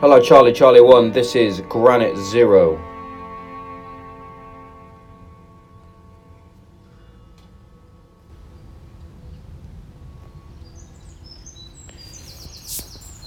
[0.00, 1.10] Hello, Charlie Charlie 1.
[1.10, 2.80] This is Granite Zero.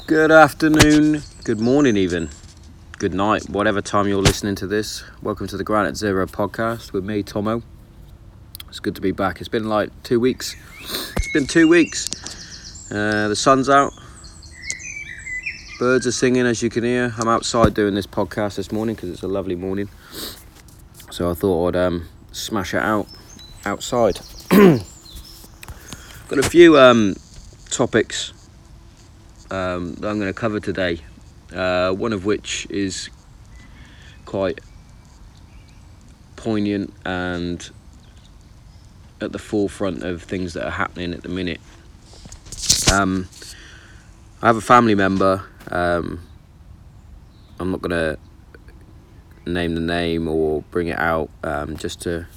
[0.08, 2.30] Good afternoon, good morning, even.
[3.00, 5.04] Good night, whatever time you're listening to this.
[5.22, 7.64] Welcome to the Granite Zero podcast with me, Tomo.
[8.70, 9.42] It's good to be back.
[9.42, 10.56] It's been like two weeks.
[10.80, 12.90] It's been two weeks.
[12.90, 13.92] Uh, the sun's out,
[15.82, 17.12] Birds are singing, as you can hear.
[17.18, 19.90] I'm outside doing this podcast this morning because it's a lovely morning.
[21.10, 23.08] So I thought I'd um, smash it out
[23.66, 24.20] outside.
[24.52, 24.86] Got
[26.38, 27.16] a few um,
[27.72, 28.32] topics
[29.50, 31.00] um, that I'm going to cover today.
[31.52, 33.10] Uh, one of which is
[34.26, 34.62] quite
[36.36, 37.72] poignant and
[39.20, 41.60] at the forefront of things that are happening at the minute.
[42.94, 43.28] Um,
[44.44, 46.20] I have a family member um,
[47.60, 48.18] I'm not gonna
[49.46, 52.28] name the name or bring it out um, just to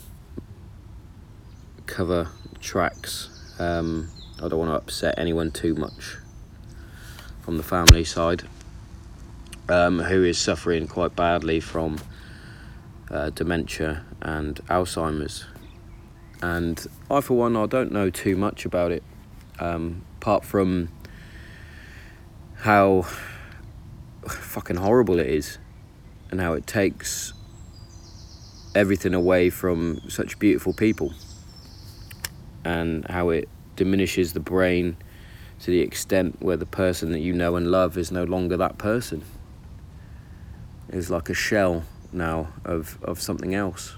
[1.87, 2.29] cover
[2.61, 3.31] tracks.
[3.59, 4.09] Um,
[4.39, 6.17] I don't want to upset anyone too much
[7.43, 8.43] from the family side,
[9.69, 11.99] um, who is suffering quite badly from
[13.11, 15.45] uh, dementia and Alzheimer's.
[16.43, 19.03] And I, for one, I don't know too much about it,
[19.59, 20.89] um, apart from
[22.65, 23.03] how
[24.27, 25.59] fucking horrible it is
[26.31, 27.35] and how it takes
[28.75, 31.13] everything away from such beautiful people
[32.65, 34.97] and how it diminishes the brain
[35.61, 38.79] to the extent where the person that you know and love is no longer that
[38.79, 39.23] person.
[40.89, 41.85] Is like a shell
[42.15, 43.97] now of, of something else.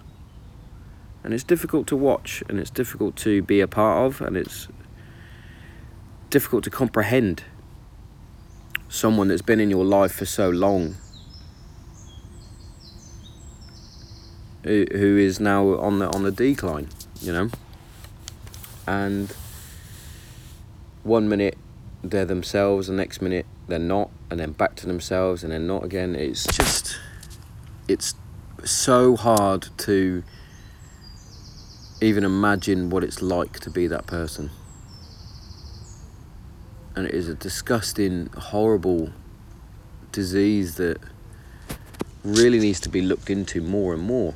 [1.23, 4.67] And it's difficult to watch and it's difficult to be a part of and it's
[6.31, 7.45] difficult to comprehend
[8.97, 10.97] someone that's been in your life for so long
[14.65, 16.89] who is now on the on the decline
[17.21, 17.51] you know?
[18.87, 19.33] And
[21.03, 21.57] one minute
[22.03, 25.85] they're themselves the next minute they're not and then back to themselves and then not
[25.85, 26.15] again.
[26.15, 26.97] It's just
[27.89, 28.15] it's
[28.65, 30.23] so hard to
[32.01, 34.51] even imagine what it's like to be that person
[36.97, 39.13] and it is a disgusting, horrible
[40.13, 40.99] disease that
[42.25, 44.35] really needs to be looked into more and more.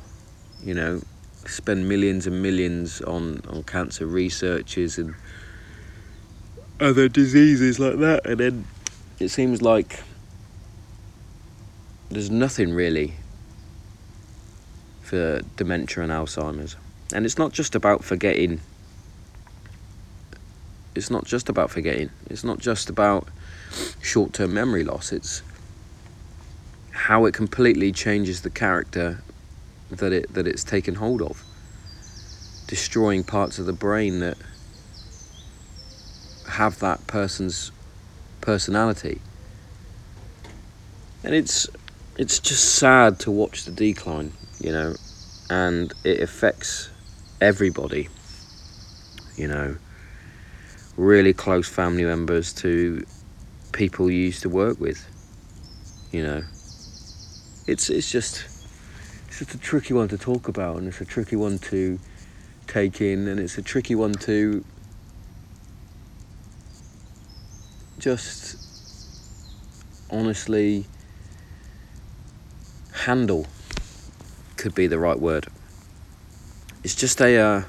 [0.63, 1.01] You know,
[1.47, 5.15] spend millions and millions on, on cancer researches and
[6.79, 8.65] other diseases like that, and then
[9.19, 10.03] it seems like
[12.09, 13.15] there's nothing really
[15.01, 16.75] for dementia and Alzheimer's.
[17.13, 18.61] And it's not just about forgetting
[20.95, 22.09] it's not just about forgetting.
[22.29, 23.27] It's not just about
[24.01, 25.11] short-term memory loss.
[25.11, 25.41] It's
[26.91, 29.23] how it completely changes the character
[29.89, 31.43] that it that it's taken hold of,
[32.67, 34.37] destroying parts of the brain that
[36.47, 37.71] have that person's
[38.41, 39.21] personality.
[41.23, 41.67] And it's
[42.17, 44.95] it's just sad to watch the decline, you know,
[45.49, 46.89] and it affects
[47.39, 48.09] everybody,
[49.37, 49.77] you know
[51.01, 53.03] really close family members to
[53.71, 55.03] people you used to work with.
[56.11, 56.43] You know,
[57.67, 58.45] it's it's just
[59.27, 61.99] it's just a tricky one to talk about, and it's a tricky one to
[62.67, 64.63] take in, and it's a tricky one to
[67.97, 68.57] just
[70.11, 70.85] honestly
[72.93, 73.47] handle.
[74.57, 75.47] Could be the right word.
[76.83, 77.37] It's just a.
[77.37, 77.63] Uh,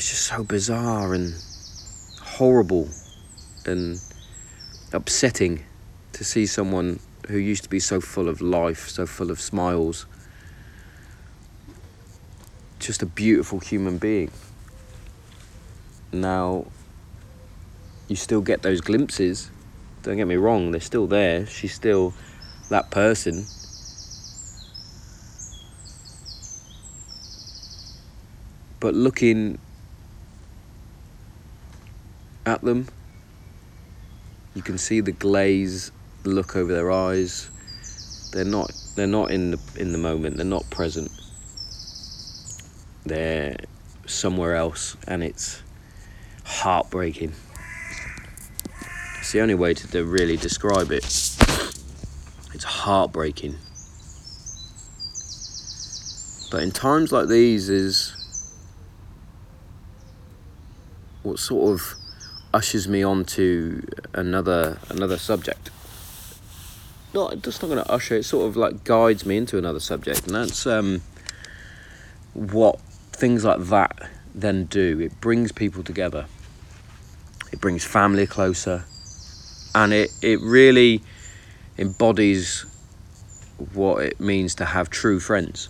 [0.00, 1.34] it's just so bizarre and
[2.22, 2.88] horrible
[3.66, 4.00] and
[4.92, 5.64] upsetting
[6.12, 10.06] to see someone who used to be so full of life, so full of smiles,
[12.78, 14.30] just a beautiful human being.
[16.12, 16.66] Now,
[18.06, 19.50] you still get those glimpses.
[20.04, 21.44] Don't get me wrong, they're still there.
[21.46, 22.14] She's still
[22.68, 23.46] that person.
[28.78, 29.58] But looking
[32.50, 32.88] at them.
[34.54, 35.92] You can see the glaze,
[36.24, 37.48] look over their eyes.
[38.32, 40.36] They're not they're not in the in the moment.
[40.36, 41.10] They're not present.
[43.06, 43.56] They're
[44.06, 45.62] somewhere else and it's
[46.44, 47.32] heartbreaking.
[49.20, 51.04] It's the only way to, to really describe it.
[51.04, 53.56] It's heartbreaking.
[56.50, 58.16] But in times like these is
[61.22, 61.94] what sort of
[62.52, 65.70] ushers me on to another another subject.
[67.12, 68.16] Not just not going to usher.
[68.16, 71.02] It sort of like guides me into another subject, and that's um,
[72.34, 72.80] what
[73.12, 75.00] things like that then do.
[75.00, 76.26] It brings people together.
[77.52, 78.84] It brings family closer,
[79.74, 81.02] and it it really
[81.78, 82.66] embodies
[83.74, 85.68] what it means to have true friends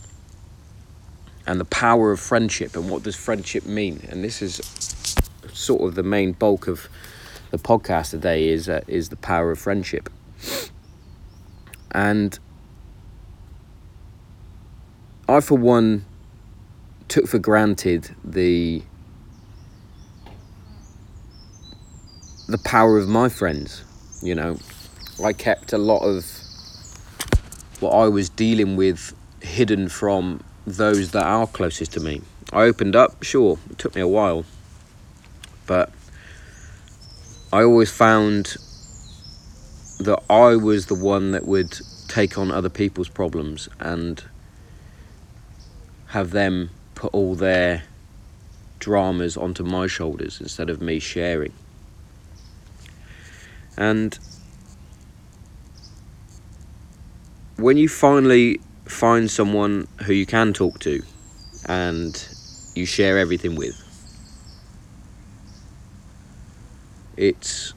[1.47, 4.61] and the power of friendship and what does friendship mean and this is
[5.53, 6.89] sort of the main bulk of
[7.51, 10.09] the podcast today is uh, is the power of friendship.
[11.93, 12.39] And
[15.29, 16.05] I for one
[17.09, 18.83] took for granted the
[22.49, 23.85] the power of my friends
[24.23, 24.59] you know.
[25.25, 26.25] I kept a lot of
[27.81, 32.23] what I was dealing with hidden from those that are closest to me.
[32.53, 34.45] I opened up, sure, it took me a while,
[35.71, 35.93] but
[37.53, 38.57] I always found
[40.01, 41.79] that I was the one that would
[42.09, 44.21] take on other people's problems and
[46.09, 47.85] have them put all their
[48.81, 51.53] dramas onto my shoulders instead of me sharing.
[53.77, 54.19] And
[57.59, 61.01] when you finally find someone who you can talk to
[61.67, 62.29] and
[62.75, 63.90] you share everything with,
[67.21, 67.75] it's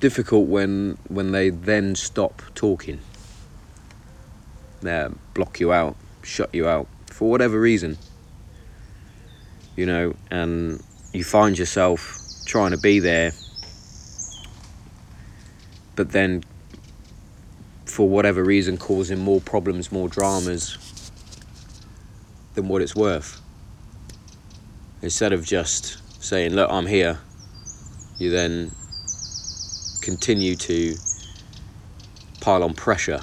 [0.00, 3.00] difficult when when they then stop talking.
[4.80, 7.98] They block you out, shut you out for whatever reason.
[9.76, 10.82] You know, and
[11.12, 13.32] you find yourself trying to be there,
[15.94, 16.42] but then
[17.84, 20.78] for whatever reason causing more problems, more dramas
[22.54, 23.42] than what it's worth.
[25.02, 27.18] Instead of just saying, Look, I'm here,
[28.18, 28.74] you then
[30.00, 30.96] continue to
[32.40, 33.20] pile on pressure.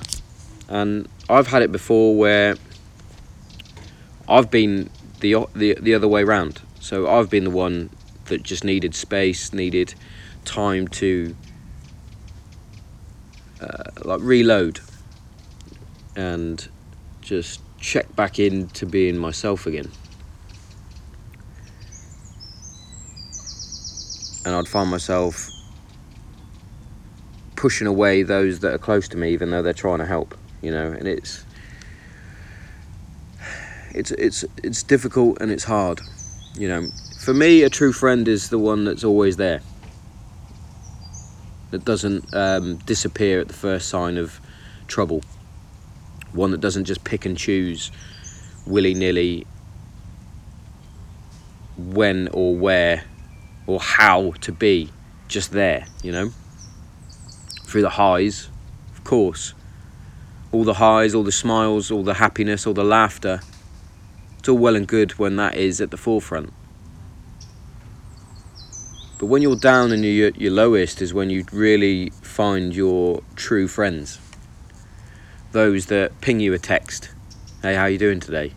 [0.67, 2.55] And I've had it before where
[4.27, 6.61] I've been the, the, the other way round.
[6.79, 7.89] So I've been the one
[8.25, 9.95] that just needed space, needed
[10.45, 11.35] time to
[13.61, 14.79] uh, like reload
[16.15, 16.67] and
[17.21, 19.89] just check back into being myself again.
[24.45, 25.49] And I'd find myself
[27.55, 30.37] pushing away those that are close to me, even though they're trying to help.
[30.61, 31.45] You know, and it's
[33.93, 36.01] it's it's it's difficult and it's hard.
[36.55, 39.61] You know, for me, a true friend is the one that's always there
[41.71, 44.39] that doesn't um, disappear at the first sign of
[44.87, 45.23] trouble.
[46.31, 47.91] One that doesn't just pick and choose
[48.67, 49.47] willy nilly
[51.77, 53.03] when or where
[53.67, 54.89] or how to be
[55.27, 56.31] just there, you know?
[57.65, 58.49] Through the highs,
[58.95, 59.53] of course.
[60.51, 63.41] All the highs, all the smiles, all the happiness, all the laughter.
[64.37, 66.53] It's all well and good when that is at the forefront.
[69.17, 73.67] But when you're down and you're your lowest is when you really find your true
[73.67, 74.19] friends.
[75.53, 77.09] Those that ping you a text,
[77.61, 78.53] "Hey, how you doing today?"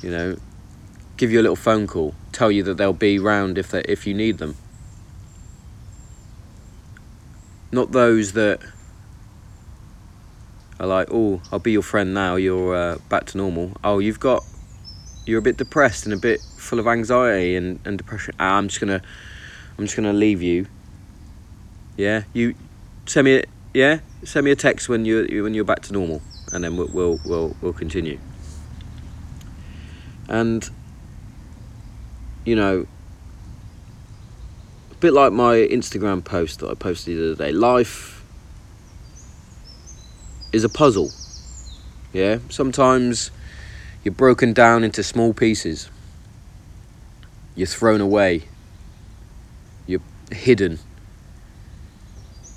[0.00, 0.36] You know,
[1.16, 4.06] give you a little phone call, tell you that they'll be round if they, if
[4.06, 4.56] you need them.
[7.70, 8.62] Not those that
[10.80, 12.36] are like, "Oh, I'll be your friend now.
[12.36, 14.42] You're uh, back to normal." Oh, you've got
[15.26, 18.34] you're a bit depressed and a bit full of anxiety and, and depression.
[18.40, 19.02] Ah, I'm just gonna
[19.76, 20.66] I'm just gonna leave you.
[21.98, 22.54] Yeah, you
[23.04, 23.44] send me a,
[23.74, 26.22] yeah send me a text when you when you're back to normal,
[26.54, 28.18] and then we'll we'll we'll, we'll continue.
[30.26, 30.70] And
[32.44, 32.86] you know,
[34.90, 37.52] a bit like my Instagram post that I posted the other day.
[37.52, 38.24] Life
[40.52, 41.10] is a puzzle.
[42.12, 43.30] Yeah, sometimes
[44.02, 45.90] you're broken down into small pieces.
[47.54, 48.44] You're thrown away.
[49.86, 50.00] You're
[50.32, 50.78] hidden.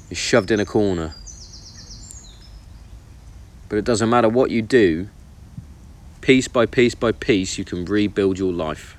[0.09, 1.15] You're shoved in a corner.
[3.69, 5.09] But it doesn't matter what you do,
[6.21, 8.97] piece by piece by piece, you can rebuild your life.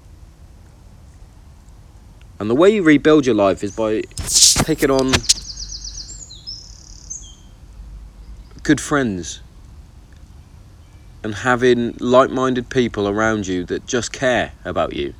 [2.44, 4.02] And the way you rebuild your life is by
[4.66, 5.12] taking on
[8.62, 9.40] good friends
[11.22, 15.14] and having like minded people around you that just care about you,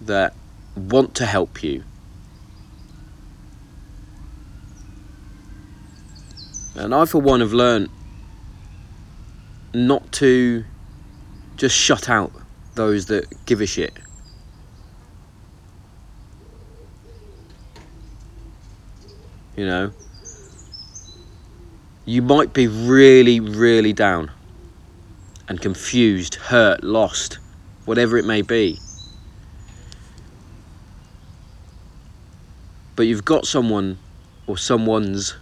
[0.00, 0.32] that
[0.74, 1.84] want to help you.
[6.74, 7.90] And I, for one, have learned
[9.74, 10.64] not to
[11.58, 12.32] just shut out
[12.74, 13.98] those that give a shit.
[19.56, 19.92] You know?
[22.04, 24.30] You might be really, really down
[25.48, 27.38] and confused, hurt, lost,
[27.84, 28.80] whatever it may be.
[32.96, 33.98] But you've got someone
[34.46, 35.36] or someone's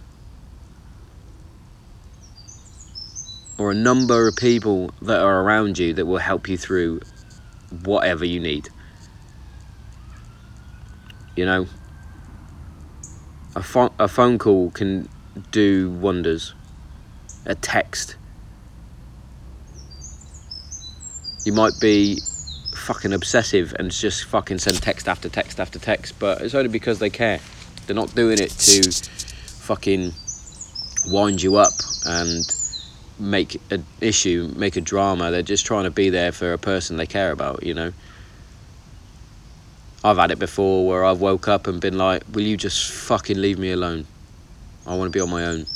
[3.57, 6.99] or a number of people that are around you that will help you through
[7.83, 8.69] whatever you need.
[11.35, 11.67] You know,
[13.55, 15.09] a, phone a phone call can
[15.51, 16.53] do wonders.
[17.45, 18.17] A text.
[21.45, 22.19] You might be
[22.75, 26.99] fucking obsessive and just fucking send text after text after text, but it's only because
[26.99, 27.39] they care.
[27.85, 30.13] They're not doing it to fucking
[31.07, 31.73] wind you up
[32.05, 32.43] and
[33.19, 35.31] make an issue, make a drama.
[35.31, 37.93] They're just trying to be there for a person they care about, you know.
[40.03, 43.39] I've had it before where I've woke up and been like, "Will you just fucking
[43.39, 44.07] leave me alone?
[44.87, 45.67] I want to be on my own."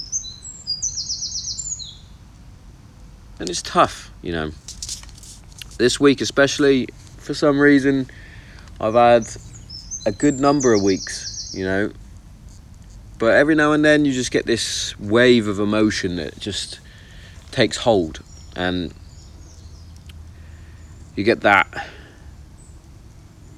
[3.40, 4.52] And it's tough, you know.
[5.78, 6.88] This week especially,
[7.18, 8.08] for some reason,
[8.80, 9.28] I've had
[10.06, 11.92] a good number of weeks, you know.
[13.20, 16.80] But every now and then you just get this wave of emotion that just
[17.56, 18.22] takes hold
[18.58, 18.94] and
[21.16, 21.88] you get that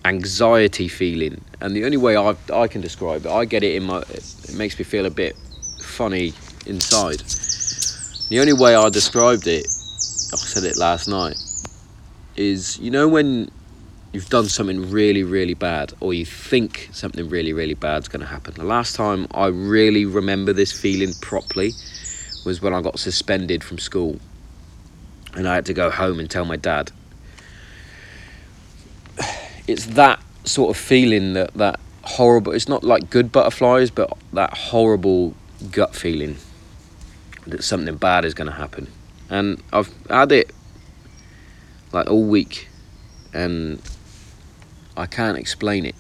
[0.06, 1.44] anxiety feeling.
[1.60, 4.54] And the only way I, I can describe it I get it in my it
[4.54, 5.36] makes me feel a bit
[5.82, 6.34] funny
[6.68, 7.22] inside.
[8.30, 11.38] The only way I described it I said it last night
[12.36, 13.50] is you know when
[14.14, 18.28] you've done something really really bad or you think something really really bad's going to
[18.28, 18.54] happen.
[18.54, 21.72] The last time I really remember this feeling properly
[22.48, 24.20] was when I got suspended from school.
[25.36, 26.92] And I had to go home and tell my dad.
[29.68, 34.54] It's that sort of feeling that that horrible it's not like good butterflies but that
[34.54, 35.36] horrible
[35.72, 36.38] gut feeling
[37.46, 38.88] that something bad is going to happen.
[39.30, 40.52] And i've had it
[41.92, 42.70] like all week
[43.34, 43.82] and
[44.96, 45.96] i can't explain it.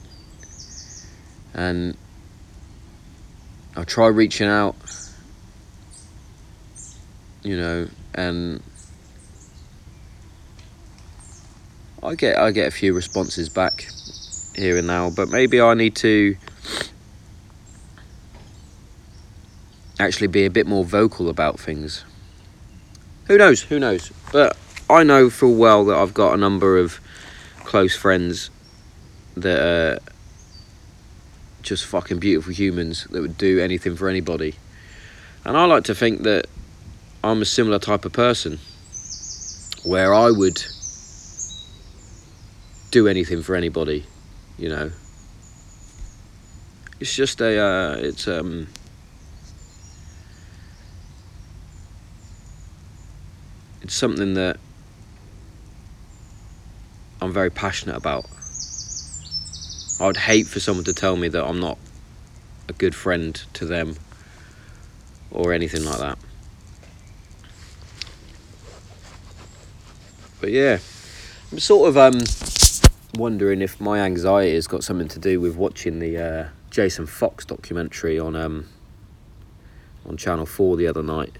[1.53, 1.97] And
[3.75, 4.77] i try reaching out
[7.47, 8.61] you know and
[12.03, 13.87] I get I get a few responses back
[14.55, 16.35] here and now, but maybe I need to
[19.99, 22.03] actually be a bit more vocal about things.
[23.25, 23.61] Who knows?
[23.63, 24.11] Who knows?
[24.31, 24.57] But
[24.89, 26.99] I know full well that I've got a number of
[27.65, 28.49] close friends
[29.35, 29.99] that are
[31.61, 34.55] just fucking beautiful humans that would do anything for anybody.
[35.43, 36.47] And I like to think that
[37.23, 38.59] I'm a similar type of person
[39.83, 40.63] where I would
[42.91, 44.05] do anything for anybody,
[44.57, 44.91] you know.
[46.99, 48.67] It's just a, uh, it's um.
[53.81, 54.57] It's something that
[57.21, 58.25] I'm very passionate about.
[59.99, 61.77] I'd hate for someone to tell me that I'm not
[62.67, 63.95] a good friend to them
[65.31, 66.17] or anything like that.
[70.39, 70.79] But yeah,
[71.51, 72.21] I'm sort of um
[73.17, 77.45] wondering if my anxiety has got something to do with watching the uh, Jason Fox
[77.45, 78.67] documentary on um,
[80.05, 81.33] on Channel Four the other night,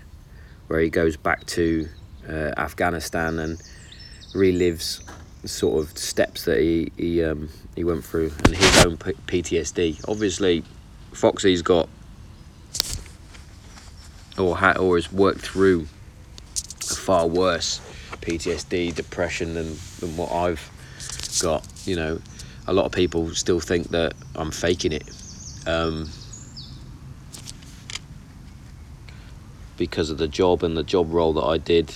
[0.68, 1.88] where he goes back to
[2.28, 3.62] uh, Afghanistan and
[4.34, 5.02] relives
[5.46, 10.04] sort of steps that he he um, he went through and his own PTSD.
[10.08, 10.64] Obviously,
[11.12, 11.88] Foxy's got
[14.38, 15.88] or ha- or has worked through
[16.92, 17.80] a far worse
[18.28, 20.70] PTSD, depression than than what I've
[21.42, 21.66] got.
[21.86, 22.20] You know,
[22.68, 25.10] a lot of people still think that I'm faking it.
[25.66, 26.10] Um,
[29.78, 31.94] because of the job and the job role that I did.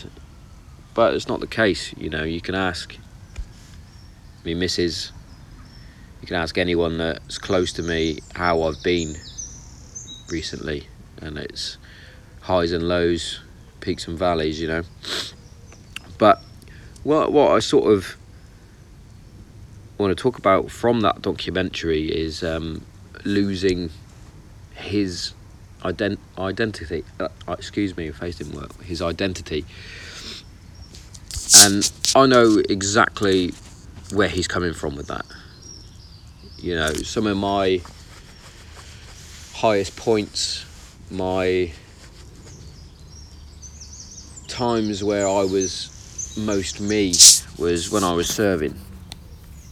[0.93, 2.95] But it's not the case, you know, you can ask
[4.45, 5.11] me missus,
[6.21, 9.15] you can ask anyone that's close to me how I've been
[10.29, 10.87] recently,
[11.21, 11.77] and it's
[12.41, 13.41] highs and lows,
[13.79, 14.83] peaks and valleys, you know.
[17.03, 18.15] What what I sort of
[19.97, 22.85] want to talk about from that documentary is um,
[23.23, 23.89] losing
[24.75, 25.33] his
[25.83, 27.03] ident- identity.
[27.19, 28.83] Uh, uh excuse me, face didn't work.
[28.83, 29.65] His identity,
[31.63, 33.53] and I know exactly
[34.13, 35.25] where he's coming from with that.
[36.57, 37.81] You know, some of my
[39.53, 40.65] highest points,
[41.09, 41.71] my
[44.47, 45.90] times where I was
[46.37, 47.13] most me
[47.57, 48.79] was when I was serving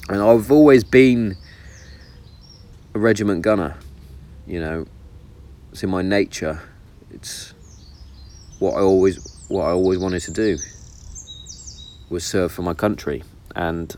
[0.10, 1.38] and I've always been
[2.96, 3.78] a regiment gunner,
[4.48, 4.88] you know.
[5.72, 6.62] it's in my nature.
[7.12, 7.54] It's
[8.58, 10.58] what I always what I always wanted to do
[12.10, 13.24] was serve for my country.
[13.56, 13.96] And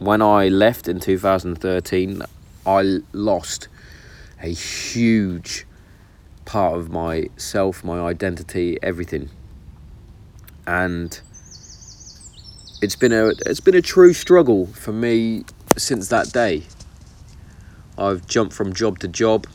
[0.00, 2.22] when I left in 2013,
[2.66, 3.68] I lost
[4.42, 5.66] a huge
[6.44, 9.30] part of myself, my identity, everything.
[10.66, 11.20] And
[12.82, 15.44] it's been a it's been a true struggle for me
[15.76, 16.64] since that day.
[17.98, 19.46] I've jumped from job to job.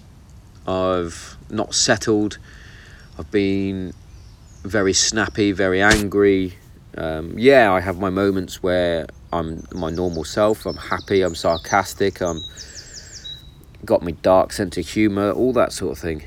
[0.68, 2.40] I've not settled.
[3.18, 3.94] I've been
[4.64, 6.56] very snappy, very angry.
[6.98, 10.66] Um, yeah, I have my moments where I'm my normal self.
[10.66, 11.22] I'm happy.
[11.22, 12.22] I'm sarcastic.
[12.22, 12.42] I'm
[13.86, 16.24] got me dark sense of humour, all that sort of thing.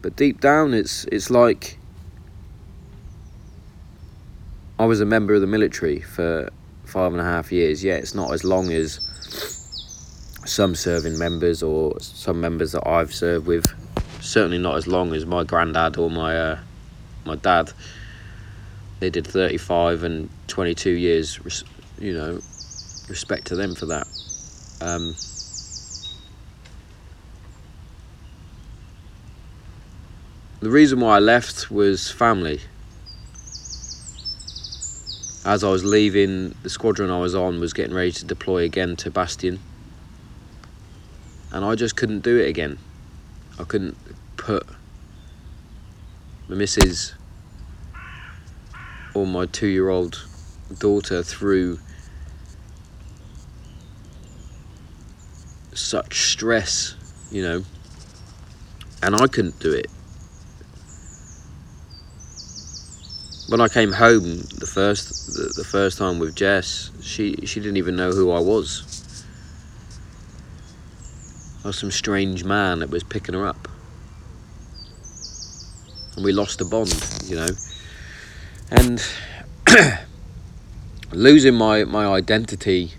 [0.00, 1.78] But deep down, it's it's like
[4.78, 6.50] I was a member of the military for
[6.84, 7.84] five and a half years.
[7.84, 9.00] Yeah, it's not as long as
[10.44, 13.66] some serving members or some members that I've served with.
[14.20, 16.58] Certainly not as long as my granddad or my uh,
[17.24, 17.72] my dad.
[19.00, 21.64] They did 35 and 22 years,
[21.98, 22.34] you know,
[23.08, 24.06] respect to them for that.
[24.80, 25.14] Um,
[30.60, 32.60] the reason why I left was family.
[35.44, 38.94] As I was leaving, the squadron I was on was getting ready to deploy again
[38.96, 39.58] to Bastion.
[41.50, 42.78] And I just couldn't do it again.
[43.58, 43.96] I couldn't
[44.36, 44.64] put
[46.48, 47.14] my missus
[49.14, 50.24] or my two year old
[50.78, 51.80] daughter through
[55.74, 56.94] such stress,
[57.32, 57.64] you know,
[59.02, 59.90] and I couldn't do it.
[63.52, 67.76] When I came home the first the, the first time with Jess, she she didn't
[67.76, 69.26] even know who I was.
[71.62, 73.68] I was some strange man that was picking her up.
[76.16, 76.94] And we lost a bond,
[77.26, 77.48] you know.
[78.70, 79.06] And
[81.12, 82.92] losing my, my identity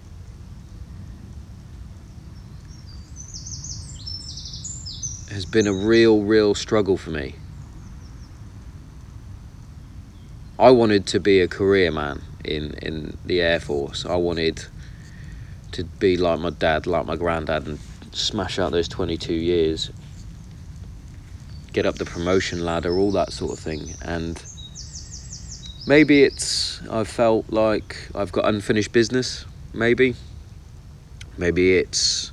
[5.31, 7.37] has been a real, real struggle for me.
[10.63, 14.05] I wanted to be a career man in, in the Air Force.
[14.05, 14.63] I wanted
[15.73, 17.79] to be like my dad, like my granddad, and
[18.13, 19.91] smash out those 22 years,
[21.73, 23.93] get up the promotion ladder, all that sort of thing.
[24.05, 24.41] And
[25.85, 29.43] maybe it's I've felt like I've got unfinished business.
[29.73, 30.15] Maybe,
[31.37, 32.31] maybe it's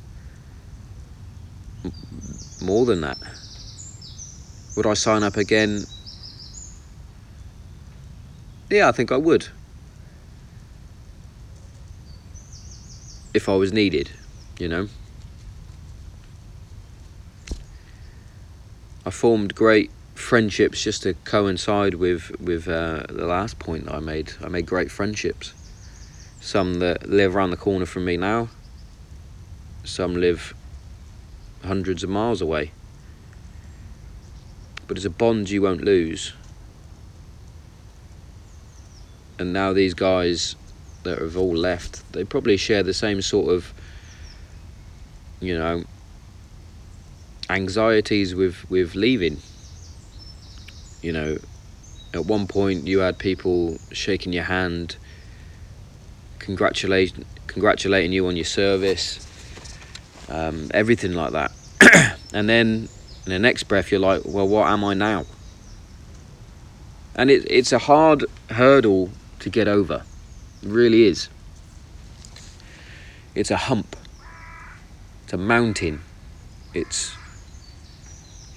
[2.62, 3.18] more than that.
[4.76, 5.84] Would I sign up again?
[8.70, 9.48] Yeah, I think I would.
[13.34, 14.10] If I was needed,
[14.60, 14.88] you know.
[19.04, 23.98] I formed great friendships just to coincide with with uh, the last point that I
[23.98, 24.34] made.
[24.40, 25.52] I made great friendships.
[26.40, 28.50] Some that live around the corner from me now.
[29.82, 30.54] Some live
[31.64, 32.70] hundreds of miles away.
[34.86, 36.34] But it's a bond you won't lose.
[39.40, 40.54] And now these guys
[41.02, 43.72] that have all left, they probably share the same sort of,
[45.40, 45.82] you know,
[47.48, 49.38] anxieties with with leaving
[51.02, 51.38] you know,
[52.12, 54.96] at one point you had people shaking your hand,
[56.38, 59.26] congratulating congratulating you on your service,
[60.28, 61.52] um, everything like that.
[62.32, 62.88] and then
[63.26, 65.24] in the next breath you're like, well, what am I now?
[67.16, 70.04] And it, it's a hard hurdle to get over.
[70.62, 71.28] It really is.
[73.34, 73.96] It's a hump.
[75.24, 76.02] It's a mountain.
[76.74, 77.14] It's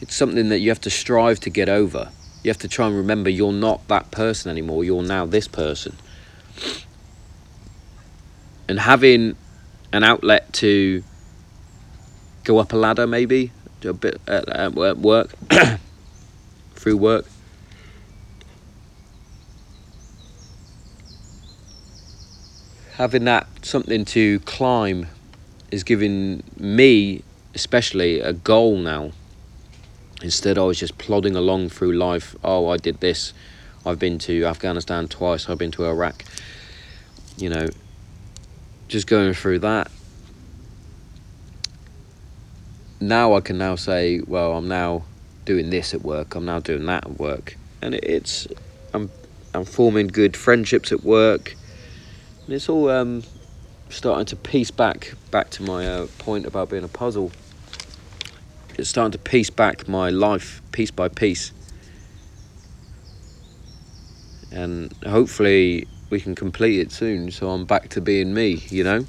[0.01, 2.11] it's something that you have to strive to get over
[2.43, 5.95] you have to try and remember you're not that person anymore, you're now this person.
[8.67, 9.37] And having
[9.93, 11.03] an outlet to
[12.43, 15.31] go up a ladder, maybe, do a bit at, work,
[16.75, 17.25] through work.
[22.95, 25.07] Having that something to climb
[25.71, 27.23] is giving me,
[27.55, 29.11] especially, a goal now
[30.23, 32.33] Instead, I was just plodding along through life.
[32.45, 33.33] Oh, I did this.
[33.85, 35.49] I've been to Afghanistan twice.
[35.49, 36.23] I've been to Iraq.
[37.37, 37.67] You know,
[38.87, 39.91] just going through that.
[43.01, 45.03] Now I can now say, well, I'm now
[45.43, 46.35] doing this at work.
[46.35, 48.47] I'm now doing that at work, and it's
[48.93, 49.11] I'm
[49.53, 51.55] I'm forming good friendships at work,
[52.47, 53.23] it's all um,
[53.89, 57.31] starting to piece back back to my uh, point about being a puzzle
[58.75, 61.51] it's starting to piece back my life piece by piece.
[64.51, 69.05] And hopefully we can complete it soon so I'm back to being me, you know?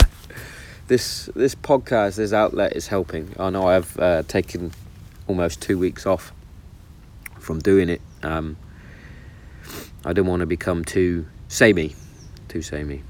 [0.88, 3.34] this this podcast, this outlet is helping.
[3.38, 4.72] I know I've uh, taken
[5.28, 6.32] almost two weeks off
[7.38, 8.00] from doing it.
[8.22, 8.56] Um,
[10.04, 11.94] I didn't want to become too samey,
[12.50, 13.02] too me.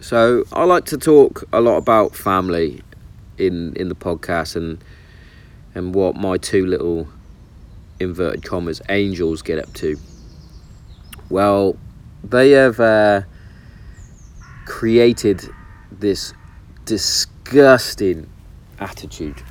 [0.00, 2.82] So I like to talk a lot about family
[3.36, 4.82] in in the podcast and
[5.74, 7.08] and what my two little
[8.00, 9.98] inverted commas angels get up to.
[11.28, 11.76] Well,
[12.24, 13.22] they have uh,
[14.64, 15.42] created
[15.92, 16.32] this
[16.86, 18.28] disgusting
[18.78, 19.42] attitude,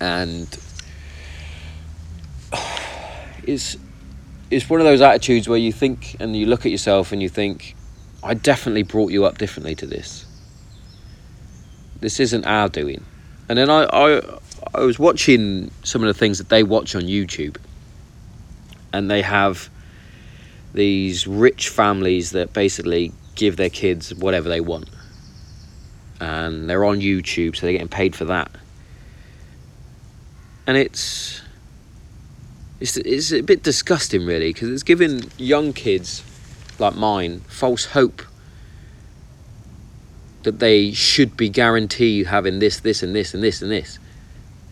[0.00, 0.46] and
[3.44, 3.78] it's
[4.52, 7.30] it's one of those attitudes where you think and you look at yourself and you
[7.30, 7.74] think,
[8.22, 10.26] I definitely brought you up differently to this.
[12.00, 13.02] This isn't our doing.
[13.48, 14.20] And then I, I,
[14.74, 17.56] I was watching some of the things that they watch on YouTube,
[18.92, 19.70] and they have
[20.74, 24.90] these rich families that basically give their kids whatever they want.
[26.20, 28.50] And they're on YouTube, so they're getting paid for that.
[30.66, 31.40] And it's
[32.82, 36.24] it's it's a bit disgusting, really, because it's giving young kids
[36.80, 38.22] like mine false hope
[40.42, 44.00] that they should be guaranteed having this, this, and this, and this, and this.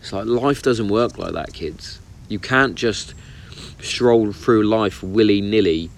[0.01, 2.01] It's like life doesn't work like that, kids.
[2.27, 3.13] You can't just
[3.79, 5.89] stroll through life willy nilly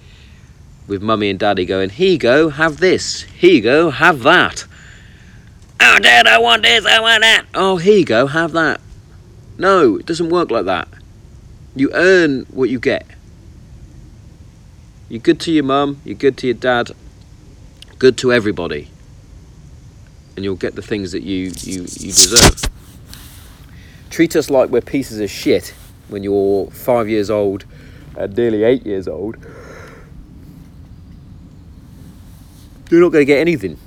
[0.88, 3.23] with mummy and daddy going, Here you go, have this.
[3.23, 4.65] Here you go, have that.
[5.82, 7.45] Oh, dad, I want this, I want that.
[7.56, 8.80] Oh, here you go, have that.
[9.58, 10.88] No, it doesn't work like that.
[11.75, 13.05] You earn what you get.
[15.09, 16.91] You're good to your mum, you're good to your dad,
[17.99, 18.89] good to everybody.
[20.36, 22.69] And you'll get the things that you, you, you deserve.
[24.09, 25.73] Treat us like we're pieces of shit
[26.07, 27.65] when you're five years old
[28.15, 29.38] and nearly eight years old.
[32.89, 33.77] You're not going to get anything.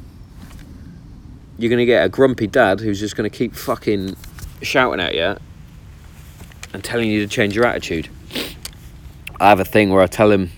[1.59, 4.17] You're going to get a grumpy dad who's just going to keep fucking
[4.63, 5.37] shouting at you
[6.77, 8.07] and telling you to change your attitude.
[9.41, 10.51] I have a thing where I tell him,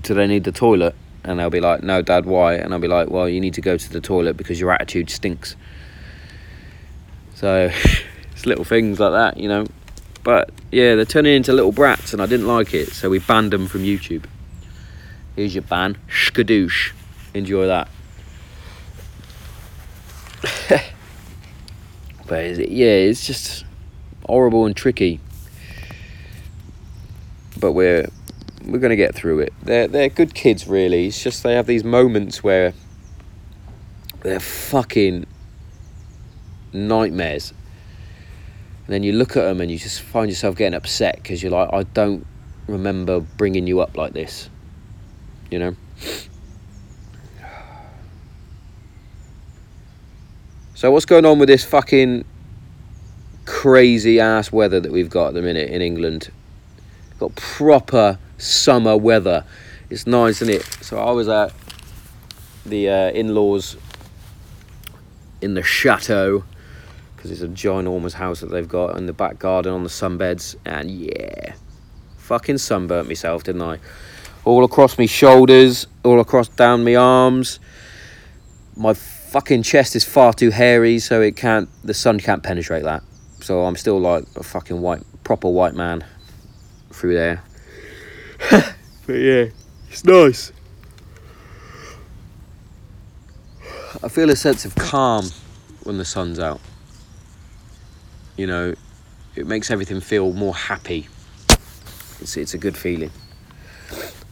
[0.00, 0.96] Do they need the toilet?
[1.22, 2.54] And they'll be like, No, Dad, why?
[2.54, 5.08] And I'll be like, Well, you need to go to the toilet because your attitude
[5.08, 5.54] stinks.
[7.36, 7.70] So
[8.32, 9.66] it's little things like that, you know.
[10.24, 13.52] But yeah, they're turning into little brats, and I didn't like it, so we banned
[13.52, 14.24] them from YouTube.
[15.36, 15.96] Here's your ban.
[16.08, 16.90] Skadoosh.
[17.34, 17.88] Enjoy that.
[22.26, 23.65] but yeah, it's just
[24.26, 25.20] horrible and tricky.
[27.58, 28.08] But we're
[28.64, 29.52] we're gonna get through it.
[29.62, 31.06] They're they're good kids, really.
[31.06, 32.74] It's just they have these moments where
[34.20, 35.26] they're fucking
[36.72, 37.52] nightmares.
[38.86, 41.50] And then you look at them and you just find yourself getting upset because you're
[41.50, 42.24] like, I don't
[42.68, 44.48] remember bringing you up like this
[45.50, 45.76] you know.
[50.74, 52.26] So what's going on with this fucking
[53.62, 56.30] crazy ass weather that we've got at the minute in England?
[57.18, 59.44] Got proper summer weather.
[59.88, 60.62] It's nice, isn't it?
[60.82, 61.52] So I was at
[62.64, 63.76] the uh, in-laws
[65.40, 66.44] in the chateau
[67.14, 70.56] because it's a ginormous house that they've got in the back garden on the sunbeds,
[70.64, 71.54] and yeah,
[72.18, 73.78] fucking sunburnt myself, didn't I?
[74.46, 77.58] all across my shoulders, all across down my arms.
[78.76, 81.68] My fucking chest is far too hairy, so it can't.
[81.84, 83.02] The sun can't penetrate that.
[83.46, 86.04] So I'm still like a fucking white, proper white man
[86.90, 87.44] through there.
[88.50, 89.50] but yeah,
[89.88, 90.50] it's nice.
[94.02, 95.26] I feel a sense of calm
[95.84, 96.60] when the sun's out.
[98.36, 98.74] You know,
[99.36, 101.06] it makes everything feel more happy.
[102.20, 103.12] It's, it's a good feeling.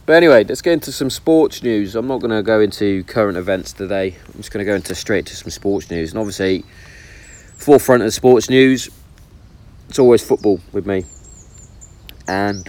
[0.05, 1.95] But anyway, let's get into some sports news.
[1.95, 4.17] I'm not going to go into current events today.
[4.27, 6.11] I'm just going to go into straight to some sports news.
[6.11, 6.65] And obviously,
[7.55, 8.89] forefront of sports news,
[9.89, 11.05] it's always football with me.
[12.27, 12.67] And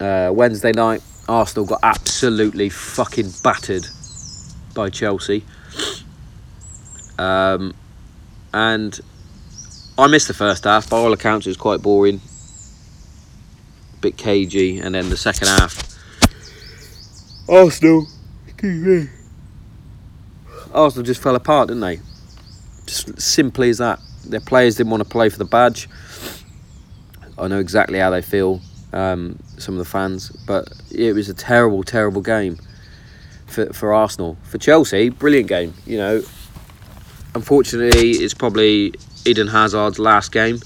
[0.00, 3.86] uh, Wednesday night, Arsenal got absolutely fucking battered
[4.74, 5.44] by Chelsea.
[7.18, 7.74] Um,
[8.52, 9.00] and
[9.98, 10.90] I missed the first half.
[10.90, 12.20] By all accounts, it was quite boring
[13.94, 15.88] a bit cagey, and then the second half,
[17.48, 18.06] Arsenal,
[20.74, 22.00] Arsenal just fell apart, didn't they?
[22.86, 24.00] Just simply as that.
[24.24, 25.88] Their players didn't want to play for the badge.
[27.38, 28.60] I know exactly how they feel,
[28.92, 32.58] um, some of the fans, but it was a terrible, terrible game
[33.46, 34.36] for, for Arsenal.
[34.44, 35.74] For Chelsea, brilliant game.
[35.86, 36.22] You know,
[37.34, 40.60] unfortunately, it's probably Eden Hazard's last game.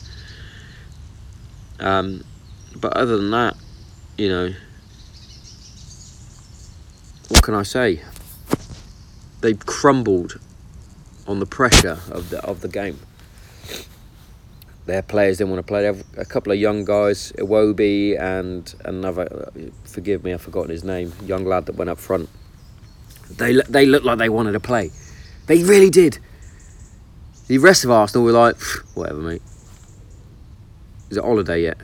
[1.79, 2.25] Um,
[2.75, 3.57] but other than that,
[4.19, 4.53] you know,
[7.29, 8.03] what can I say?
[9.40, 10.40] They've crumbled
[11.27, 12.99] on the pressure of the of the game.
[14.87, 15.81] Their players didn't want to play.
[15.81, 19.51] They have a couple of young guys, Iwobi and another.
[19.85, 21.12] Forgive me, I've forgotten his name.
[21.25, 22.29] Young lad that went up front.
[23.31, 24.92] They they looked like they wanted to play.
[25.46, 26.18] They really did.
[27.49, 28.61] The rest of Arsenal were like,
[28.94, 29.42] whatever, mate.
[31.11, 31.79] Is it holiday yet?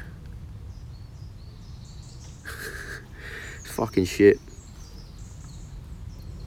[3.65, 4.39] Fucking shit.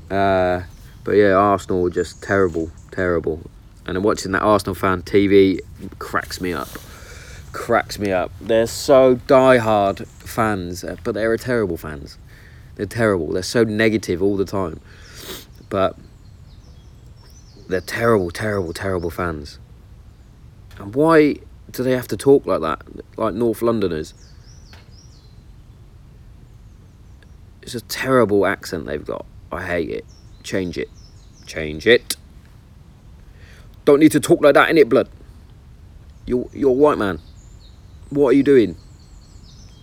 [0.09, 0.63] Uh,
[1.03, 3.41] but yeah, Arsenal were just terrible, terrible.
[3.85, 5.59] And watching that Arsenal fan TV
[5.99, 6.69] cracks me up.
[7.51, 8.31] Cracks me up.
[8.41, 12.17] They're so die-hard fans, uh, but they're a terrible fans.
[12.75, 13.31] They're terrible.
[13.31, 14.81] They're so negative all the time.
[15.69, 15.97] But
[17.67, 19.59] they're terrible, terrible, terrible fans.
[20.77, 21.35] And why
[21.71, 22.81] do they have to talk like that,
[23.17, 24.13] like North Londoners?
[27.61, 29.25] It's a terrible accent they've got.
[29.51, 30.05] I hate it.
[30.43, 30.89] Change it.
[31.45, 32.15] Change it.
[33.85, 35.07] Don't need to talk like that in it, blood.
[36.25, 37.19] You're you're a white man.
[38.09, 38.75] What are you doing?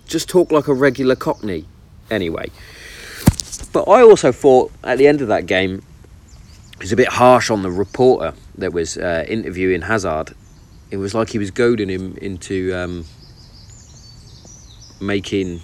[0.07, 1.67] Just talk like a regular Cockney.
[2.11, 2.51] Anyway.
[3.73, 5.83] But I also thought at the end of that game
[6.79, 10.35] was a bit harsh on the reporter that was uh, interviewing Hazard.
[10.91, 13.05] It was like he was goading him into um,
[15.01, 15.61] making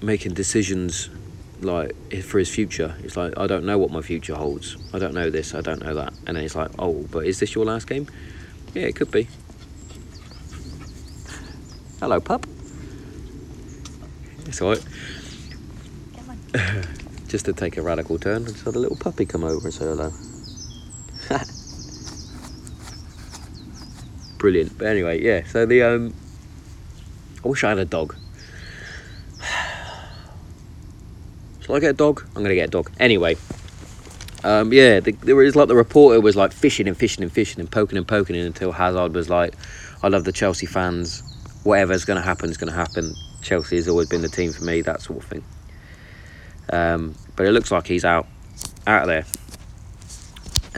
[0.00, 1.10] making decisions
[1.64, 2.94] like for his future.
[3.02, 4.76] It's like I don't know what my future holds.
[4.92, 5.54] I don't know this.
[5.54, 6.12] I don't know that.
[6.26, 8.08] And then he's like, oh, but is this your last game?
[8.74, 9.28] Yeah, it could be.
[12.00, 12.46] Hello, pup.
[14.46, 14.84] It's alright.
[17.28, 19.74] just to take a radical turn, I just had a little puppy come over and
[19.74, 20.12] say hello.
[24.38, 24.76] Brilliant.
[24.76, 25.44] But anyway, yeah.
[25.44, 26.14] So the um,
[27.44, 28.16] I wish I had a dog.
[31.72, 32.22] Shall I get a dog?
[32.36, 32.90] I'm gonna get a dog.
[33.00, 33.34] Anyway,
[34.44, 37.60] um, yeah, the, there was like the reporter was like fishing and fishing and fishing
[37.60, 39.54] and poking and poking until Hazard was like,
[40.02, 41.22] "I love the Chelsea fans.
[41.62, 43.14] Whatever's gonna happen is gonna happen.
[43.40, 44.82] Chelsea has always been the team for me.
[44.82, 45.44] That sort of thing."
[46.70, 48.26] Um, but it looks like he's out,
[48.86, 49.24] out of there.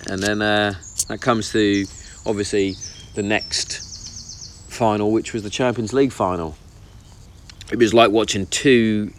[0.09, 0.75] And then uh,
[1.09, 1.87] that comes to
[2.25, 2.77] obviously
[3.17, 6.57] the next final, which was the Champions League final.
[7.73, 9.13] It was like watching two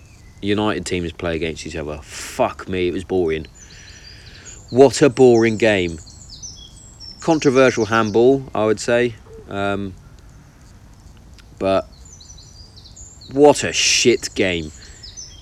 [0.45, 1.97] United teams play against each other.
[2.01, 3.47] Fuck me, it was boring.
[4.69, 5.99] What a boring game.
[7.19, 9.15] Controversial handball, I would say.
[9.49, 9.93] Um,
[11.59, 11.87] but
[13.31, 14.71] what a shit game.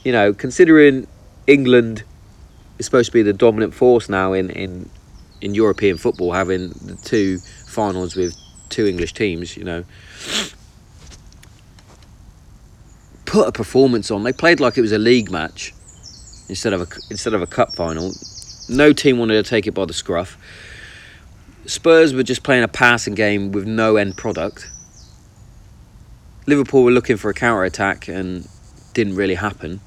[0.03, 1.07] You know, considering
[1.47, 2.03] England
[2.79, 4.89] is supposed to be the dominant force now in, in
[5.41, 8.33] in European football, having the two finals with
[8.69, 9.83] two English teams, you know.
[13.33, 14.21] Put a performance on.
[14.21, 15.73] They played like it was a league match
[16.49, 18.13] instead of a instead of a cup final.
[18.69, 20.37] No team wanted to take it by the scruff.
[21.65, 24.69] Spurs were just playing a passing game with no end product.
[26.45, 28.47] Liverpool were looking for a counter attack and
[28.93, 29.81] didn't really happen.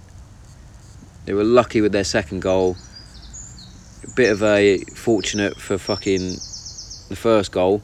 [1.27, 2.77] They were lucky with their second goal.
[4.03, 6.31] A bit of a fortunate for fucking
[7.11, 7.81] the first goal.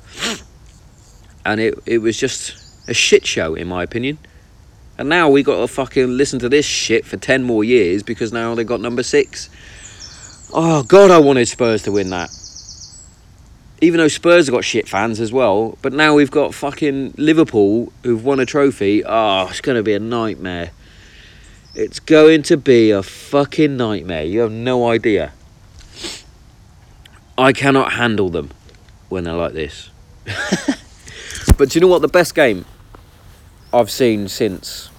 [1.45, 2.57] And it, it was just
[2.89, 4.19] a shit show, in my opinion.
[5.03, 8.33] And now we got to fucking listen to this shit for 10 more years because
[8.33, 9.51] now they got number six.
[10.55, 12.31] Oh, God, I wanted Spurs to win that.
[13.81, 17.93] Even though Spurs have got shit fans as well, but now we've got fucking Liverpool
[18.05, 19.03] who've won a trophy.
[19.05, 20.71] Oh, it's going to be a nightmare.
[21.75, 24.23] It's going to be a fucking nightmare.
[24.23, 25.33] You have no idea.
[27.37, 28.53] I cannot handle them
[29.09, 29.91] when they're like this.
[31.59, 32.03] but do you know what?
[32.03, 32.67] The best game
[33.73, 34.91] I've seen since.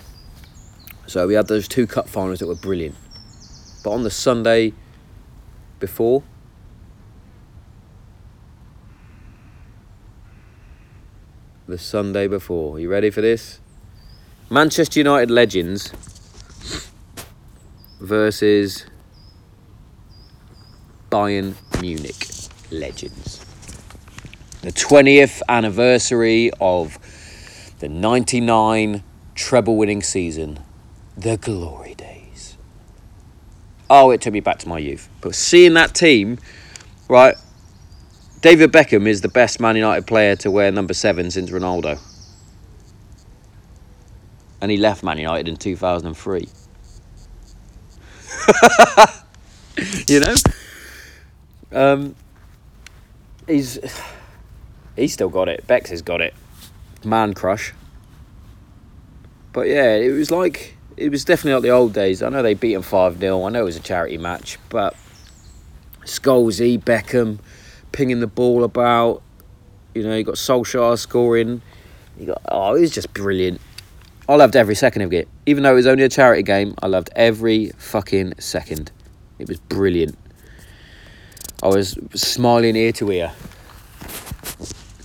[1.06, 2.96] So we had those two cup finals that were brilliant.
[3.84, 4.74] But on the Sunday
[5.80, 6.24] before,
[11.68, 12.80] the Sunday before.
[12.80, 13.60] You ready for this?
[14.50, 15.92] Manchester United legends
[18.00, 18.86] versus
[21.10, 22.28] Bayern Munich
[22.70, 23.44] legends.
[24.62, 26.98] The 20th anniversary of
[27.80, 29.04] the 99
[29.36, 30.60] treble winning season,
[31.18, 32.58] the glory days.
[33.90, 35.10] Oh, it took me back to my youth.
[35.22, 36.40] But seeing that team,
[37.08, 37.36] right,
[38.42, 42.00] David Beckham is the best Man United player to wear number seven since Ronaldo.
[44.62, 46.48] And he left Man United in 2003.
[50.08, 50.36] you know.
[51.72, 52.16] Um,
[53.48, 53.80] he's
[54.96, 55.66] he's still got it.
[55.68, 56.34] Bex has got it.
[57.04, 57.74] Man crush.
[59.52, 62.22] But yeah, it was like it was definitely not the old days.
[62.22, 64.96] I know they beat him five 0 I know it was a charity match, but
[66.02, 67.40] Scholesy, Beckham,
[67.92, 69.22] pinging the ball about.
[69.94, 71.62] You know, you got Solskjaer scoring.
[72.18, 73.62] You got oh, it was just brilliant.
[74.28, 75.28] I loved every second of it.
[75.46, 78.92] Even though it was only a charity game, I loved every fucking second.
[79.38, 80.18] It was brilliant.
[81.62, 83.32] I was smiling ear to ear.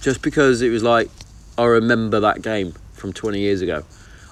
[0.01, 1.11] Just because it was like,
[1.57, 3.85] I remember that game from 20 years ago.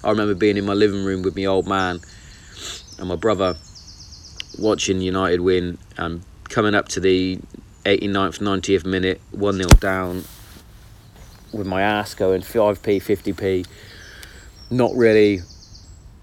[0.06, 1.98] I remember being in my living room with my old man
[2.98, 3.56] and my brother
[4.56, 7.40] watching United win and coming up to the
[7.84, 10.24] 89th, 90th minute, 1 0 down
[11.52, 13.66] with my ass going 5p, 50p
[14.70, 15.42] not really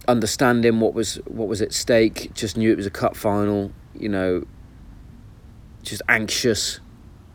[0.07, 2.33] understanding what was what was at stake.
[2.33, 3.73] Just knew it was a cup final.
[3.99, 4.45] You know,
[5.81, 6.79] just anxious,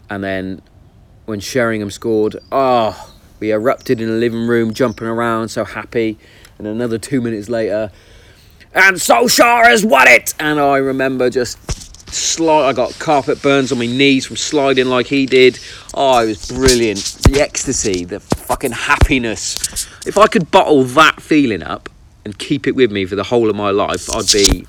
[0.08, 0.62] and then
[1.26, 6.18] when Sheringham scored, oh, we erupted in the living room, jumping around, so happy.
[6.58, 7.90] And another two minutes later,
[8.74, 10.34] and Solskjaer has won it.
[10.38, 11.58] And I remember just
[12.12, 12.68] slide.
[12.68, 15.58] I got carpet burns on my knees from sliding like he did.
[15.94, 16.98] Oh, it was brilliant.
[17.24, 19.86] The ecstasy, the fucking happiness.
[20.06, 21.88] If I could bottle that feeling up
[22.24, 24.66] and keep it with me for the whole of my life, I'd be,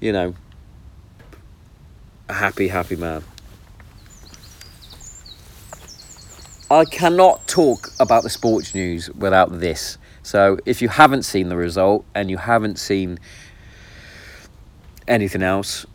[0.00, 0.34] you know,
[2.28, 3.24] a happy, happy man.
[6.74, 9.96] I cannot talk about the sports news without this.
[10.24, 13.20] So if you haven't seen the result and you haven't seen
[15.06, 15.86] anything else,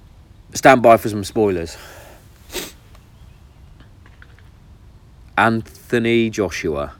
[0.54, 1.76] stand by for some spoilers.
[5.38, 6.94] Anthony Joshua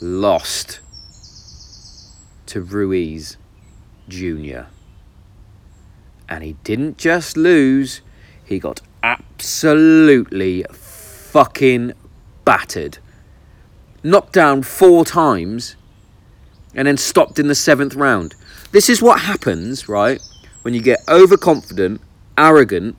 [0.00, 0.78] lost
[2.46, 3.36] to Ruiz
[4.08, 4.66] Jr.
[6.28, 8.00] And he didn't just lose,
[8.44, 10.64] he got absolutely
[11.36, 11.92] fucking
[12.46, 12.96] battered.
[14.02, 15.76] Knocked down four times
[16.74, 18.34] and then stopped in the seventh round.
[18.72, 20.18] This is what happens, right,
[20.62, 22.00] when you get overconfident,
[22.38, 22.96] arrogant,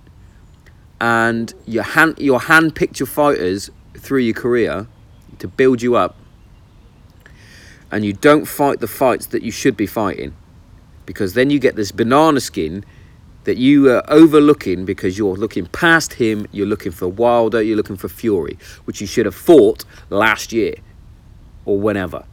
[1.01, 4.85] and you hand your hand picked your fighters through your career
[5.39, 6.15] to build you up,
[7.91, 10.35] and you don't fight the fights that you should be fighting,
[11.07, 12.85] because then you get this banana skin
[13.47, 17.95] that you are overlooking because you're looking past him, you're looking for Wilder, you're looking
[17.95, 20.75] for Fury, which you should have fought last year
[21.63, 22.25] or whenever.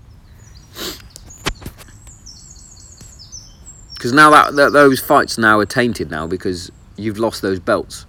[3.94, 8.06] Because now that, that those fights now are tainted now because you've lost those belts.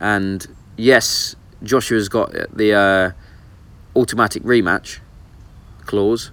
[0.00, 5.00] And yes, Joshua's got the uh, automatic rematch
[5.86, 6.30] clause.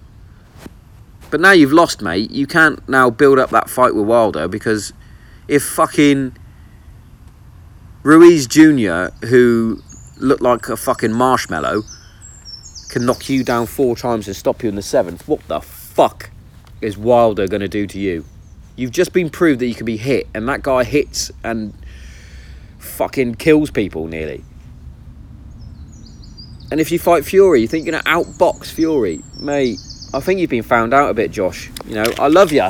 [1.31, 2.29] But now you've lost, mate.
[2.29, 4.93] You can't now build up that fight with Wilder because
[5.49, 6.37] if fucking
[8.03, 9.81] Ruiz Jr., who
[10.17, 11.81] looked like a fucking marshmallow,
[12.89, 16.29] can knock you down four times and stop you in the seventh, what the fuck
[16.81, 18.25] is Wilder going to do to you?
[18.75, 21.73] You've just been proved that you can be hit, and that guy hits and
[22.77, 24.43] fucking kills people nearly.
[26.71, 29.23] And if you fight Fury, you think you're going to outbox Fury?
[29.39, 29.79] Mate,
[30.13, 31.71] I think you've been found out a bit, Josh.
[31.87, 32.69] You know, I love you.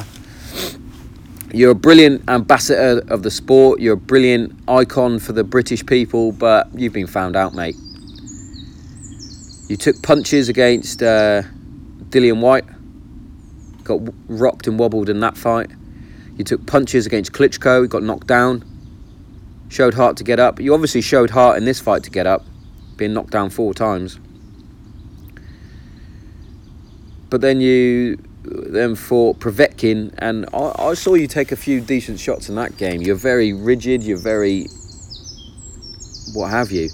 [1.52, 3.80] You're a brilliant ambassador of the sport.
[3.80, 7.76] You're a brilliant icon for the British people, but you've been found out, mate.
[9.68, 11.42] You took punches against uh,
[12.10, 12.66] Dillian Whyte,
[13.84, 15.72] got rocked and wobbled in that fight.
[16.38, 18.64] You took punches against Klitschko, got knocked down.
[19.70, 20.60] Showed heart to get up.
[20.60, 22.46] You obviously showed heart in this fight to get up,
[22.96, 24.20] being knocked down four times.
[27.30, 28.18] But then you
[28.50, 32.78] then for Povetkin, and I, I saw you take a few decent shots in that
[32.78, 33.02] game.
[33.02, 34.02] You're very rigid.
[34.02, 34.66] You're very
[36.34, 36.90] what have you.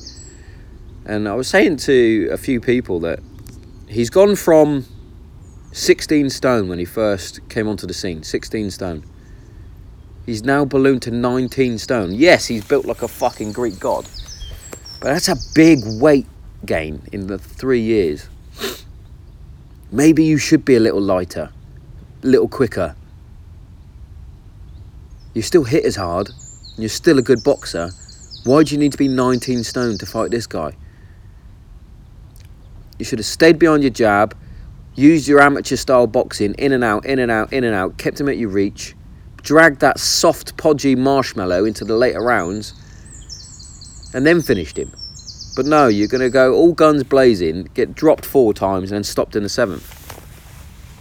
[1.06, 3.20] And I was saying to a few people that
[3.88, 4.86] he's gone from
[5.72, 8.24] 16 stone when he first came onto the scene.
[8.24, 9.04] 16 stone.
[10.26, 12.14] He's now ballooned to 19 stone.
[12.14, 14.06] Yes, he's built like a fucking Greek god.
[15.00, 16.26] But that's a big weight
[16.66, 18.28] gain in the three years.
[19.96, 21.52] Maybe you should be a little lighter,
[22.22, 22.98] a little quicker.
[25.34, 27.92] You still hit as hard, and you're still a good boxer.
[28.44, 30.76] Why do you need to be 19 stone to fight this guy?
[33.00, 34.36] You should have stayed behind your jab,
[34.96, 38.20] used your amateur style boxing in and out, in and out, in and out, kept
[38.20, 38.98] him at your reach,
[39.44, 42.74] dragged that soft, podgy marshmallow into the later rounds,
[44.14, 44.92] and then finished him.
[45.56, 49.04] But no, you're going to go all guns blazing, get dropped four times, and then
[49.04, 49.92] stopped in the seventh.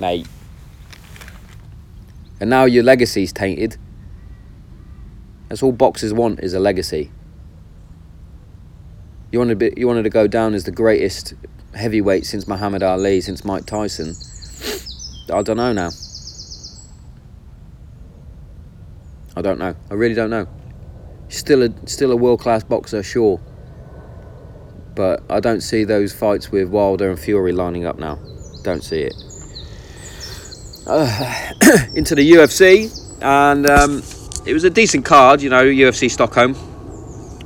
[0.00, 0.28] Mate.
[2.40, 3.76] And now your legacy's tainted.
[5.48, 7.10] That's all boxers want is a legacy.
[9.32, 11.34] You wanted, be, you wanted to go down as the greatest
[11.74, 14.14] heavyweight since Muhammad Ali, since Mike Tyson.
[15.32, 15.90] I don't know now.
[19.36, 19.74] I don't know.
[19.90, 20.46] I really don't know.
[21.28, 23.40] Still a still a world class boxer, sure.
[24.94, 28.18] But I don't see those fights with Wilder and Fury lining up now.
[28.62, 29.14] Don't see it.
[30.86, 31.50] Uh,
[31.94, 32.90] into the UFC,
[33.22, 34.02] and um,
[34.46, 36.54] it was a decent card, you know, UFC Stockholm.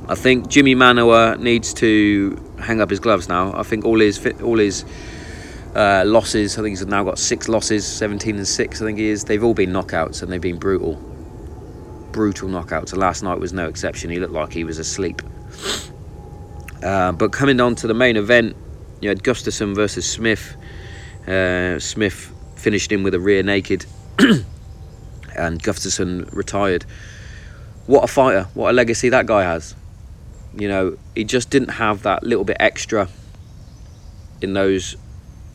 [0.09, 3.53] I think Jimmy Manuwa needs to hang up his gloves now.
[3.57, 4.83] I think all his all his
[5.75, 6.57] uh, losses.
[6.57, 8.81] I think he's now got six losses, seventeen and six.
[8.81, 9.23] I think he is.
[9.23, 10.95] They've all been knockouts, and they've been brutal,
[12.11, 12.91] brutal knockouts.
[12.91, 14.09] And last night was no exception.
[14.09, 15.21] He looked like he was asleep.
[16.83, 18.55] Uh, but coming on to the main event,
[19.01, 20.55] you had Gustafsson versus Smith.
[21.27, 23.85] Uh, Smith finished him with a rear naked,
[24.19, 26.83] and Gustafsson retired.
[27.85, 28.47] What a fighter!
[28.53, 29.75] What a legacy that guy has.
[30.57, 33.09] You know, he just didn't have that little bit extra
[34.41, 34.95] in those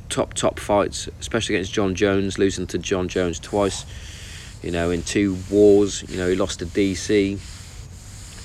[0.09, 3.85] top top fights, especially against Jon Jones, losing to Jon Jones twice.
[4.63, 6.05] You know, in two wars.
[6.09, 7.39] You know, he lost to DC.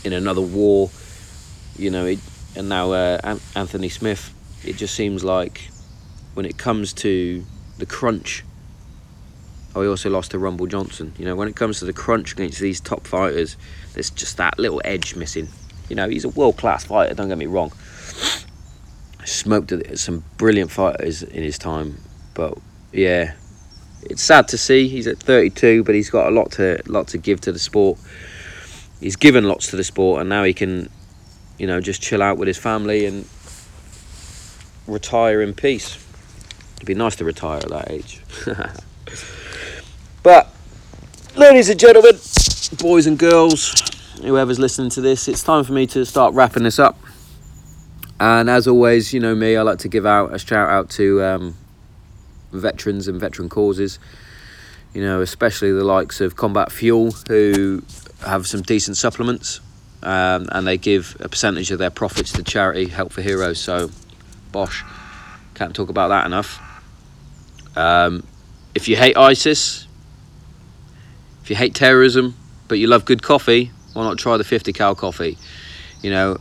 [0.05, 0.89] In another war,
[1.77, 2.19] you know, it,
[2.59, 4.33] and now uh, Anthony Smith.
[4.65, 5.69] It just seems like
[6.33, 7.43] when it comes to
[7.77, 8.43] the crunch.
[9.73, 11.13] Oh, he also lost to Rumble Johnson.
[11.17, 13.55] You know, when it comes to the crunch against these top fighters,
[13.93, 15.47] there's just that little edge missing.
[15.87, 17.15] You know, he's a world class fighter.
[17.15, 17.71] Don't get me wrong.
[19.23, 22.01] Smoked some brilliant fighters in his time,
[22.33, 22.57] but
[22.91, 23.35] yeah,
[24.03, 24.89] it's sad to see.
[24.89, 27.99] He's at 32, but he's got a lot to lot to give to the sport.
[28.99, 30.89] He's given lots to the sport, and now he can,
[31.59, 33.27] you know, just chill out with his family and
[34.87, 36.03] retire in peace.
[36.77, 38.21] It'd be nice to retire at that age.
[40.23, 40.53] but,
[41.35, 42.17] ladies and gentlemen,
[42.79, 43.73] boys and girls,
[44.21, 46.97] whoever's listening to this, it's time for me to start wrapping this up.
[48.21, 51.21] And as always, you know me, I like to give out a shout out to
[51.23, 51.55] um,
[52.51, 53.99] veterans and veteran causes.
[54.93, 57.83] You know, especially the likes of Combat Fuel, who
[58.25, 59.59] have some decent supplements,
[60.03, 63.59] um, and they give a percentage of their profits to charity Help for Heroes.
[63.59, 63.91] So,
[64.51, 64.83] bosh,
[65.55, 66.59] can't talk about that enough.
[67.75, 68.23] Um,
[68.75, 69.87] if you hate ISIS,
[71.43, 72.35] if you hate terrorism,
[72.67, 75.37] but you love good coffee, why not try the 50 cal coffee?
[76.01, 76.37] You know,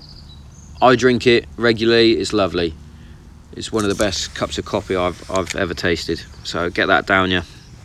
[0.80, 2.12] I drink it regularly.
[2.12, 2.74] It's lovely.
[3.56, 6.22] It's one of the best cups of coffee I've I've ever tasted.
[6.44, 7.42] So get that down you.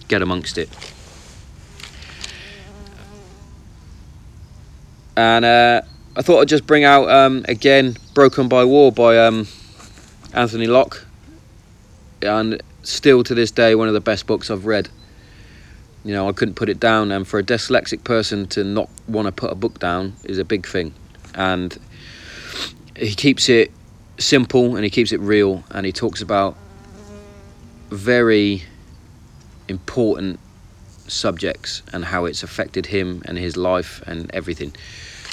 [0.07, 0.69] Get amongst it.
[5.15, 5.81] And uh,
[6.15, 9.47] I thought I'd just bring out um, again "Broken by War" by um,
[10.33, 11.05] Anthony Locke,
[12.21, 14.89] and still to this day one of the best books I've read
[16.03, 17.11] you know, I couldn't put it down.
[17.11, 20.45] And for a dyslexic person to not want to put a book down is a
[20.45, 20.93] big thing.
[21.33, 21.77] And
[22.95, 23.71] he keeps it
[24.17, 26.55] simple and he keeps it real and he talks about
[27.89, 28.63] very
[29.67, 30.39] important
[31.07, 34.73] subjects and how it's affected him and his life and everything.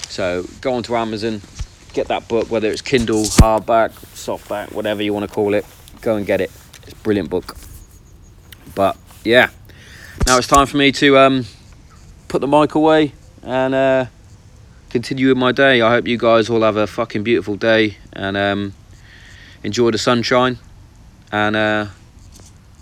[0.09, 1.41] So go onto Amazon,
[1.93, 5.65] get that book, whether it's Kindle, hardback, softback, whatever you want to call it.
[6.01, 6.51] Go and get it.
[6.83, 7.57] It's a brilliant book.
[8.75, 9.51] But yeah,
[10.27, 11.45] now it's time for me to um,
[12.29, 13.13] put the mic away
[13.43, 14.07] and uh,
[14.91, 15.81] continue with my day.
[15.81, 18.75] I hope you guys all have a fucking beautiful day and um,
[19.63, 20.59] enjoy the sunshine.
[21.33, 21.87] And uh,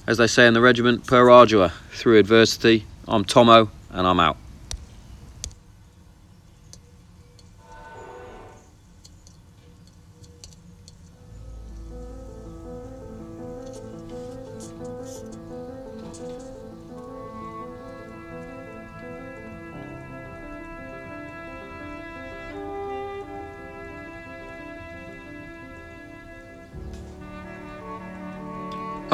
[0.09, 2.86] as they say in the regiment, per ardua, through adversity.
[3.06, 4.38] I'm Tomo and I'm out.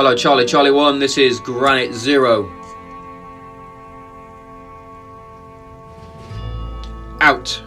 [0.04, 0.44] Hello, Charlie.
[0.44, 2.52] Charlie 1, this is Granite Zero.
[7.22, 7.62] Out.